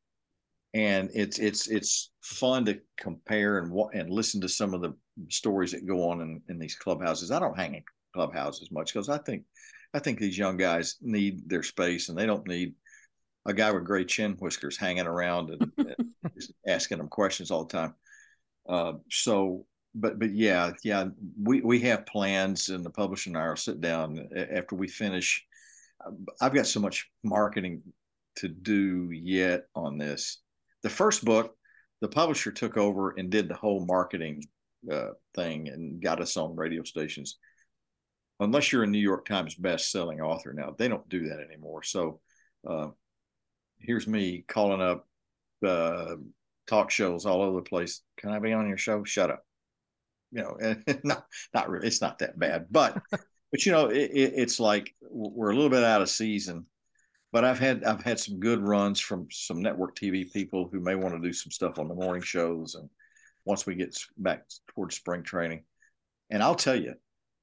[0.74, 4.96] and it's it's it's fun to compare and and listen to some of the
[5.30, 7.32] stories that go on in, in these clubhouses.
[7.32, 9.44] I don't hang in clubhouses much because I think
[9.94, 12.74] I think these young guys need their space and they don't need
[13.46, 16.14] a guy with gray chin whiskers hanging around and, and
[16.68, 17.96] asking them questions all the time.
[18.68, 21.06] Uh, so, but but yeah, yeah,
[21.42, 25.46] we we have plans, and the publisher and I will sit down after we finish.
[26.40, 27.84] I've got so much marketing
[28.38, 30.40] to do yet on this.
[30.84, 31.56] The first book,
[32.00, 34.44] the publisher took over and did the whole marketing
[34.92, 37.38] uh, thing and got us on radio stations.
[38.40, 41.84] Unless you're a New York Times best-selling author now, they don't do that anymore.
[41.84, 42.22] So
[42.68, 42.88] uh,
[43.82, 45.08] here's me calling up
[45.66, 46.16] uh,
[46.68, 48.02] talk shows all over the place.
[48.18, 49.04] Can I be on your show?
[49.04, 49.44] Shut up.
[50.32, 51.88] You know, not not really.
[51.88, 55.70] It's not that bad, but but you know, it, it, it's like we're a little
[55.70, 56.66] bit out of season.
[57.32, 60.96] But I've had I've had some good runs from some network TV people who may
[60.96, 62.90] want to do some stuff on the morning shows, and
[63.46, 65.64] once we get back towards spring training,
[66.30, 66.94] and I'll tell you,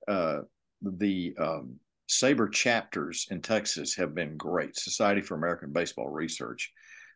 [0.07, 0.41] uh,
[0.83, 4.77] the um, SABR chapters in Texas have been great.
[4.77, 6.73] Society for American Baseball Research.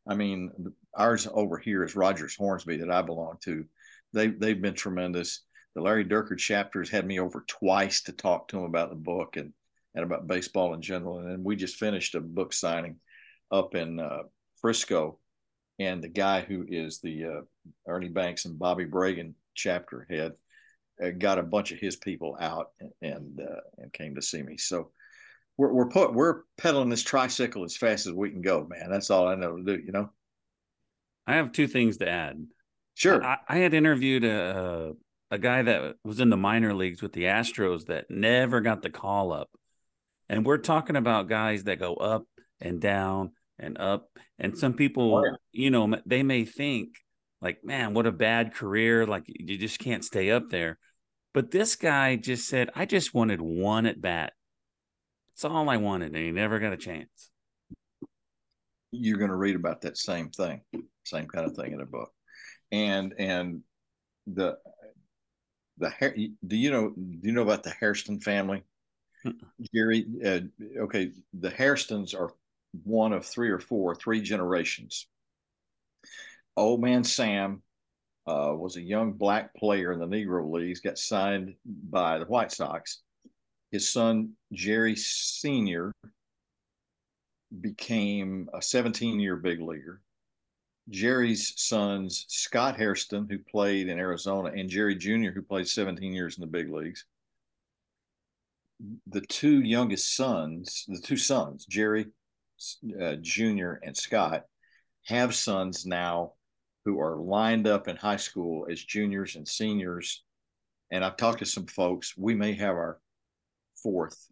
[0.06, 0.50] I mean,
[0.96, 3.64] ours over here is Rogers Hornsby that I belong to.
[4.12, 5.42] They they've been tremendous.
[5.74, 9.36] The Larry Dierker chapters had me over twice to talk to them about the book
[9.36, 9.52] and
[9.94, 11.18] and about baseball in general.
[11.18, 12.96] And then we just finished a book signing
[13.50, 14.22] up in uh,
[14.60, 15.18] Frisco,
[15.78, 17.40] and the guy who is the uh,
[17.86, 20.32] Ernie Banks and Bobby Bragan chapter head
[21.18, 24.56] got a bunch of his people out and uh, and came to see me.
[24.56, 24.90] So
[25.56, 28.90] we're we're put we're pedaling this tricycle as fast as we can go, man.
[28.90, 29.82] That's all I know to do.
[29.82, 30.10] You know.
[31.26, 32.44] I have two things to add.
[32.94, 33.22] Sure.
[33.22, 34.92] I, I had interviewed a
[35.30, 38.90] a guy that was in the minor leagues with the Astros that never got the
[38.90, 39.50] call up,
[40.28, 42.26] and we're talking about guys that go up
[42.60, 44.10] and down and up.
[44.38, 45.36] And some people, oh, yeah.
[45.52, 46.96] you know, they may think
[47.42, 49.04] like, man, what a bad career.
[49.04, 50.78] Like you just can't stay up there.
[51.34, 54.32] But this guy just said, I just wanted one at bat.
[55.34, 56.14] That's all I wanted.
[56.14, 57.30] And he never got a chance.
[58.92, 60.60] You're going to read about that same thing,
[61.04, 62.12] same kind of thing in a book.
[62.70, 63.62] And, and
[64.26, 64.58] the,
[65.78, 66.14] the, hair
[66.46, 68.62] do you know, do you know about the Hairston family?
[69.74, 70.40] Jerry, uh,
[70.82, 72.32] okay, the Hairstons are
[72.84, 75.06] one of three or four, three generations
[76.56, 77.62] old man Sam
[78.26, 82.52] uh, was a young black player in the Negro Leagues, got signed by the White
[82.52, 83.02] Sox.
[83.70, 85.92] His son, Jerry Sr.,
[87.60, 90.00] became a 17 year big leaguer.
[90.90, 96.36] Jerry's sons, Scott Hairston, who played in Arizona, and Jerry Jr., who played 17 years
[96.36, 97.04] in the big leagues.
[99.06, 102.06] The two youngest sons, the two sons, Jerry
[103.00, 103.74] uh, Jr.
[103.82, 104.44] and Scott,
[105.06, 106.32] have sons now
[106.84, 110.24] who are lined up in high school as juniors and seniors.
[110.90, 112.16] And I've talked to some folks.
[112.16, 112.98] We may have our
[113.82, 114.28] fourth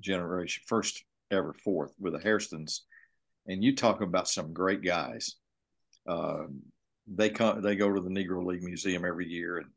[0.00, 2.80] generation, first ever fourth with the Hairstons.
[3.46, 5.36] And you talk about some great guys.
[6.08, 6.62] Um,
[7.06, 9.68] they come, they go to the Negro League Museum every year, and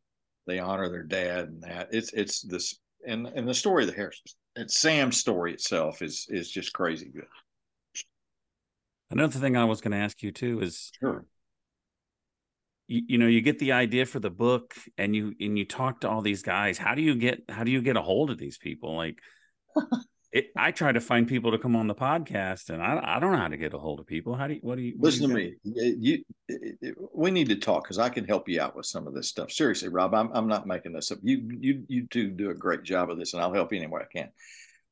[0.48, 1.90] they honor their dad and that.
[1.92, 4.32] It's it's this and and the story of the Hairston.
[4.56, 7.28] It's Sam's story itself is is just crazy good.
[9.12, 11.26] Another thing I was going to ask you too is sure.
[12.92, 16.02] You, you, know you get the idea for the book and you and you talk
[16.02, 18.40] to all these guys how do you get how do you get a hold of
[18.40, 19.20] these people like
[20.32, 23.32] it, I try to find people to come on the podcast, and I, I don't
[23.32, 24.36] know how to get a hold of people.
[24.36, 24.60] How do you?
[24.62, 24.94] What do you?
[24.96, 26.24] What Listen do you to me.
[26.80, 29.28] You, we need to talk because I can help you out with some of this
[29.28, 29.52] stuff.
[29.52, 31.18] Seriously, Rob, I'm I'm not making this up.
[31.24, 33.88] You you you two do a great job of this, and I'll help you any
[33.88, 34.30] way I can.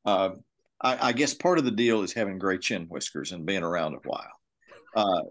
[0.05, 0.29] Uh,
[0.81, 3.95] I, I, guess part of the deal is having gray chin whiskers and being around
[3.95, 4.31] a while.
[4.95, 5.21] Uh,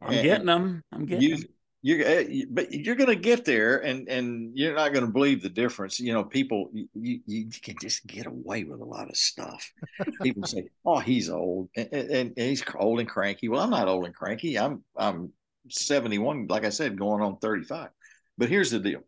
[0.00, 0.82] I'm getting them.
[0.90, 1.46] I'm getting you, them
[1.86, 5.40] you're eh, but you're going to get there and and you're not going to believe
[5.40, 6.00] the difference.
[6.00, 9.72] You know people you, you can just get away with a lot of stuff.
[10.20, 13.48] People say oh he's old and, and, and, he's old and cranky.
[13.48, 14.58] Well i'm not old and cranky.
[14.58, 15.32] I'm i'm
[15.68, 17.90] 71 like i said going on 35
[18.36, 19.02] but here's the deal.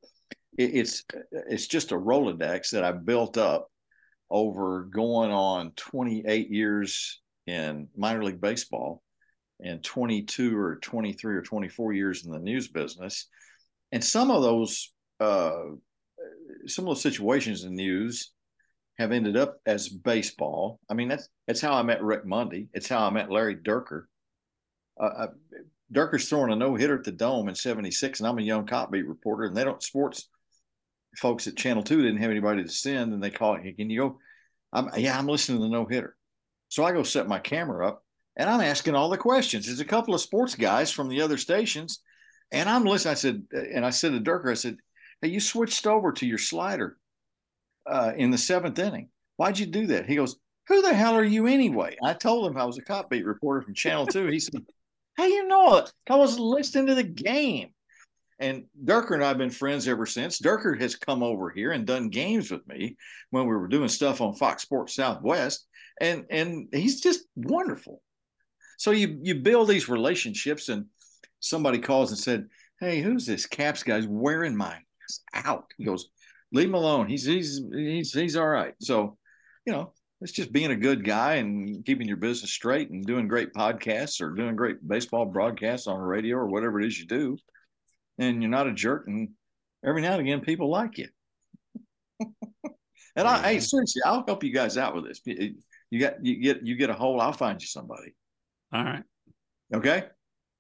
[0.57, 3.73] It, it's it's just a rolodex that i built up
[4.31, 9.03] over going on 28 years in minor league baseball
[9.61, 13.27] and 22 or 23 or 24 years in the news business.
[13.93, 15.63] And some of those, uh,
[16.67, 18.33] some of those situations in news
[18.99, 20.81] have ended up as baseball.
[20.91, 22.69] I mean, that's that's how I met Rick Monday.
[22.75, 24.05] It's how I met Larry Dierker.
[25.01, 25.27] Uh, uh
[25.93, 28.93] Dierker's throwing a no hitter at the Dome in '76, and I'm a young cop
[28.93, 30.29] beat reporter, and they don't sports
[31.17, 33.77] folks at Channel Two didn't have anybody to send, and they call it.
[33.77, 34.19] Can you go?
[34.73, 36.17] I'm yeah, I'm listening to the no hitter.
[36.69, 38.05] So I go set my camera up,
[38.39, 39.67] and I'm asking all the questions.
[39.67, 42.01] There's a couple of sports guys from the other stations,
[42.53, 43.13] and I'm listening.
[43.13, 44.79] I said, and I said to Dierker, I said,
[45.21, 46.97] "Hey, you switched over to your slider
[47.87, 49.11] uh, in the seventh inning.
[49.37, 50.37] Why'd you do that?" He goes,
[50.69, 53.63] "Who the hell are you anyway?" I told him I was a cop beat reporter
[53.63, 54.29] from Channel Two.
[54.29, 54.65] He said,
[55.17, 55.93] "How you know it?
[56.09, 57.71] I was listening to the game."
[58.41, 60.39] And Dierker and I have been friends ever since.
[60.39, 62.97] Dierker has come over here and done games with me
[63.31, 65.67] when we were doing stuff on Fox Sports Southwest,
[66.01, 68.01] and and he's just wonderful.
[68.79, 70.87] So you you build these relationships, and
[71.41, 72.47] somebody calls and said,
[72.81, 74.79] "Hey, who's this Capps guy's wearing my
[75.35, 76.09] out?" He goes,
[76.53, 77.09] "Leave him alone.
[77.09, 79.19] He's he's he's he's all right." So,
[79.67, 83.27] you know, it's just being a good guy and keeping your business straight and doing
[83.27, 87.07] great podcasts or doing great baseball broadcasts on the radio or whatever it is you
[87.07, 87.37] do.
[88.19, 89.31] And you're not a jerk, and
[89.85, 91.09] every now and again, people like you.
[92.21, 95.21] and I, hey, seriously, I'll help you guys out with this.
[95.91, 98.15] You got you get you get a hole, I'll find you somebody.
[98.73, 99.03] All right.
[99.75, 100.05] Okay.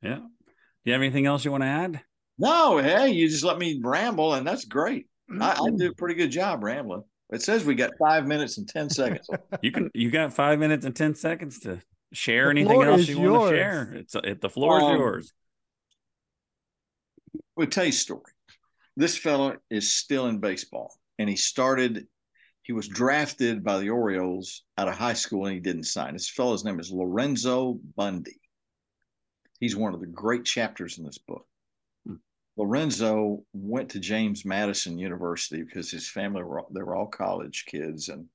[0.03, 0.17] Yeah.
[0.17, 0.53] Do
[0.85, 2.01] you have anything else you want to add?
[2.39, 2.79] No.
[2.79, 5.07] Hey, you just let me ramble, and that's great.
[5.41, 7.03] I, I do a pretty good job rambling.
[7.31, 9.29] It says we got five minutes and ten seconds.
[9.63, 9.91] you can.
[9.95, 11.81] You got five minutes and ten seconds to
[12.13, 13.31] share the anything else you yours.
[13.31, 13.93] want to share.
[13.97, 15.33] It's it, the floor um, is yours.
[17.57, 18.23] We'll tell you a story.
[18.97, 22.07] This fellow is still in baseball, and he started
[22.69, 26.13] he was drafted by the Orioles out of high school and he didn't sign.
[26.13, 28.39] This fellow's name is Lorenzo Bundy.
[29.59, 31.47] He's one of the great chapters in this book.
[32.07, 32.17] Hmm.
[32.59, 38.11] Lorenzo went to James Madison University because his family were they were all college kids
[38.11, 38.27] and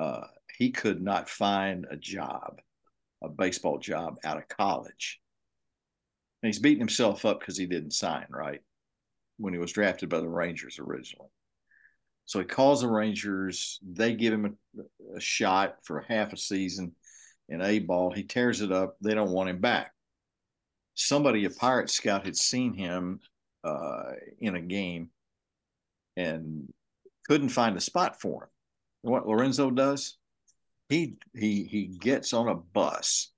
[0.00, 2.60] uh, he could not find a job,
[3.24, 5.18] a baseball job out of college.
[6.40, 8.60] And he's beating himself up because he didn't sign right
[9.38, 11.30] when he was drafted by the Rangers originally.
[12.26, 13.78] So he calls the Rangers.
[13.82, 16.92] They give him a, a shot for half a season
[17.48, 18.10] in A ball.
[18.10, 18.96] He tears it up.
[19.00, 19.92] They don't want him back.
[20.94, 23.20] Somebody, a pirate scout, had seen him
[23.62, 25.10] uh, in a game
[26.16, 26.72] and
[27.28, 28.50] couldn't find a spot for him.
[29.04, 30.16] And what Lorenzo does,
[30.88, 33.30] he he he gets on a bus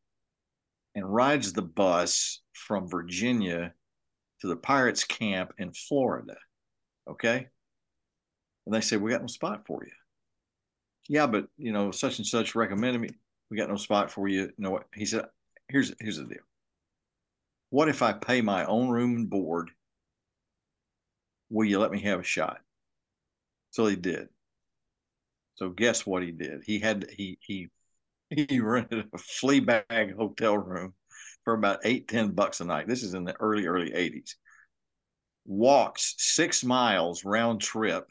[0.95, 3.73] and rides the bus from Virginia
[4.41, 6.37] to the Pirates camp in Florida.
[7.09, 7.49] Okay.
[8.69, 9.93] And they say, We got no spot for you.
[11.09, 13.09] Yeah, but you know, such and such recommended me.
[13.51, 14.43] We got no spot for you.
[14.43, 14.85] You know what?
[14.95, 15.25] He said,
[15.69, 16.45] Here's here's the deal.
[17.71, 19.71] What if I pay my own room and board?
[21.49, 22.59] Will you let me have a shot?
[23.71, 24.29] So he did.
[25.55, 26.61] So guess what he did?
[26.67, 27.69] He had he he
[28.29, 30.93] he rented a flea bag hotel room
[31.43, 32.87] for about eight, ten bucks a night.
[32.87, 34.35] This is in the early, early 80s.
[35.47, 38.07] Walks six miles round trip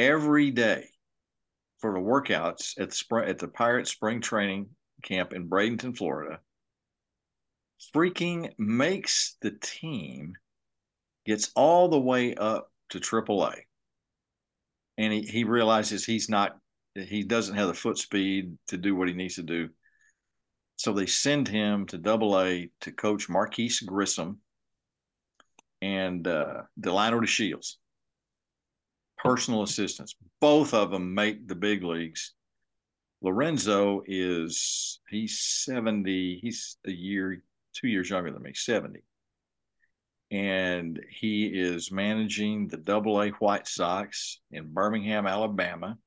[0.00, 0.88] every day
[1.80, 4.70] for the workouts at the spring, at the Pirate Spring Training
[5.02, 6.40] Camp in Bradenton, Florida.
[7.94, 10.34] Freaking makes the team,
[11.26, 13.54] gets all the way up to AAA,
[14.96, 16.56] and he, he realizes he's not
[16.94, 19.68] he doesn't have the foot speed to do what he needs to do.
[20.76, 24.40] So they send him to Double A to coach Marquise Grissom
[25.80, 27.76] and uh, Delino DeShields,
[29.22, 30.14] personal assistants.
[30.40, 32.34] Both of them make the big leagues.
[33.22, 37.42] Lorenzo is he's 70, he's a year,
[37.74, 39.00] two years younger than me, 70.
[40.30, 45.98] And he is managing the double A White Sox in Birmingham, Alabama.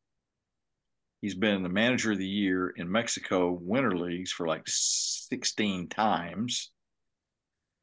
[1.22, 6.72] He's been the manager of the year in Mexico winter leagues for like 16 times.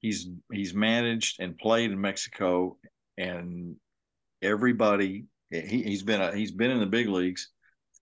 [0.00, 2.78] He's he's managed and played in Mexico,
[3.18, 3.76] and
[4.43, 7.51] everybody he, he's been a, he's been in the big leagues.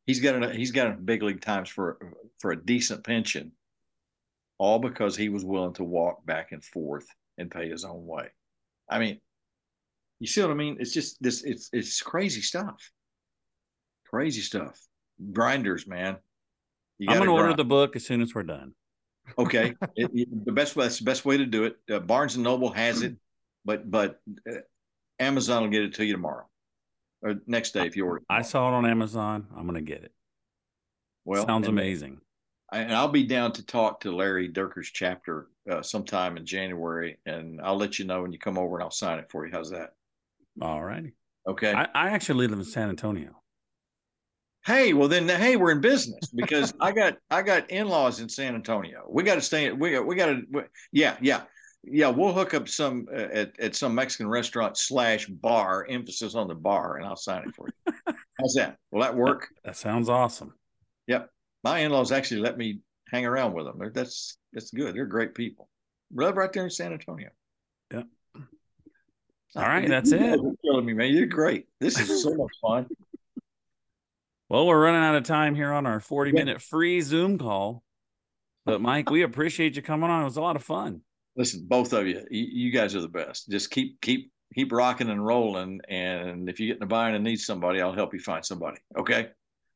[0.06, 1.98] He's got a, he's got a big league times for
[2.38, 3.52] for a decent pension,
[4.58, 7.06] all because he was willing to walk back and forth
[7.38, 8.28] and pay his own way.
[8.88, 9.20] I mean,
[10.20, 10.76] you see what I mean?
[10.78, 12.90] It's just this it's it's crazy stuff.
[14.10, 14.78] Crazy stuff
[15.32, 16.16] grinders, man.
[17.00, 18.72] I'm going to order the book as soon as we're done.
[19.38, 21.76] Okay, it, it, the best way that's the best way to do it.
[21.90, 23.16] Uh, Barnes and Noble has it,
[23.64, 24.20] but but
[24.50, 24.58] uh,
[25.18, 26.46] Amazon will get it to you tomorrow
[27.22, 28.22] or next day if you order.
[28.28, 29.46] I saw it on Amazon.
[29.56, 30.12] I'm going to get it.
[31.24, 32.20] Well, sounds and, amazing.
[32.72, 37.60] And I'll be down to talk to Larry Dierker's chapter uh, sometime in January, and
[37.62, 39.52] I'll let you know when you come over, and I'll sign it for you.
[39.52, 39.94] How's that?
[40.60, 41.14] All righty.
[41.46, 41.72] Okay.
[41.72, 43.38] I, I actually live in San Antonio
[44.66, 48.54] hey well then hey we're in business because i got i got in-laws in san
[48.54, 50.42] antonio we got to stay we, got we got to
[50.92, 51.42] yeah yeah
[51.84, 56.48] yeah we'll hook up some uh, at, at some mexican restaurant slash bar emphasis on
[56.48, 57.92] the bar and i'll sign it for you.
[58.40, 58.76] How's that?
[58.90, 59.48] Will that work?
[59.64, 60.54] That, that sounds awesome.
[61.08, 61.28] Yep.
[61.64, 63.76] My in-laws actually let me hang around with them.
[63.78, 64.94] They're, that's that's good.
[64.94, 65.68] They're great people.
[66.14, 67.30] Live right there in san antonio.
[67.92, 68.06] Yep.
[69.56, 70.40] All right that's it.
[70.64, 71.66] killing me man you're great.
[71.80, 72.86] This is so much fun.
[74.50, 77.82] Well, we're running out of time here on our 40 minute free Zoom call.
[78.64, 80.22] But Mike, we appreciate you coming on.
[80.22, 81.02] It was a lot of fun.
[81.38, 83.48] Listen, both of you, you guys are the best.
[83.48, 85.80] Just keep keep keep rocking and rolling.
[85.88, 88.78] And if you get in a bind and need somebody, I'll help you find somebody.
[88.98, 89.28] Okay.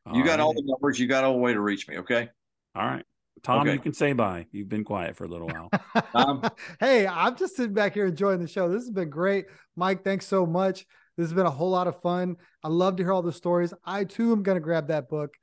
[0.05, 0.41] All you got right.
[0.41, 0.99] all the numbers.
[0.99, 1.99] You got all the way to reach me.
[1.99, 2.29] Okay.
[2.75, 3.05] All right.
[3.45, 3.75] Tom, okay.
[3.75, 4.47] you can say bye.
[4.51, 5.71] You've been quiet for a little while.
[6.15, 6.43] um,
[6.81, 8.69] hey, I'm just sitting back here enjoying the show.
[8.69, 9.47] This has been great.
[9.77, 10.85] Mike, thanks so much.
[11.17, 12.37] This has been a whole lot of fun.
[12.65, 13.73] I love to hear all the stories.
[13.85, 15.35] I too am going to grab that book.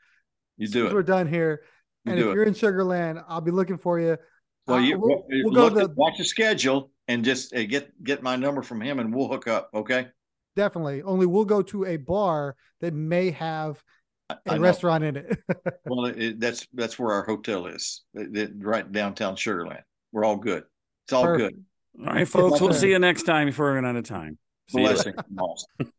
[0.58, 0.94] You do it.
[0.94, 1.62] We're done here.
[2.04, 2.34] You and if it.
[2.34, 4.18] you're in Sugarland, I'll be looking for you.
[4.70, 8.04] Well, you uh, we'll, we'll go to the watch the schedule and just uh, get
[8.04, 9.70] get my number from him, and we'll hook up.
[9.74, 10.08] Okay.
[10.56, 11.02] Definitely.
[11.04, 13.82] Only we'll go to a bar that may have
[14.46, 15.40] a restaurant in it.
[15.86, 19.82] well, it, that's that's where our hotel is, it, it, right downtown Sugarland.
[20.12, 20.64] We're all good.
[21.06, 21.56] It's all Perfect.
[21.96, 22.08] good.
[22.08, 22.62] All right, folks.
[22.62, 24.38] We'll see you next time before we're out of time.
[24.72, 25.14] Blessing.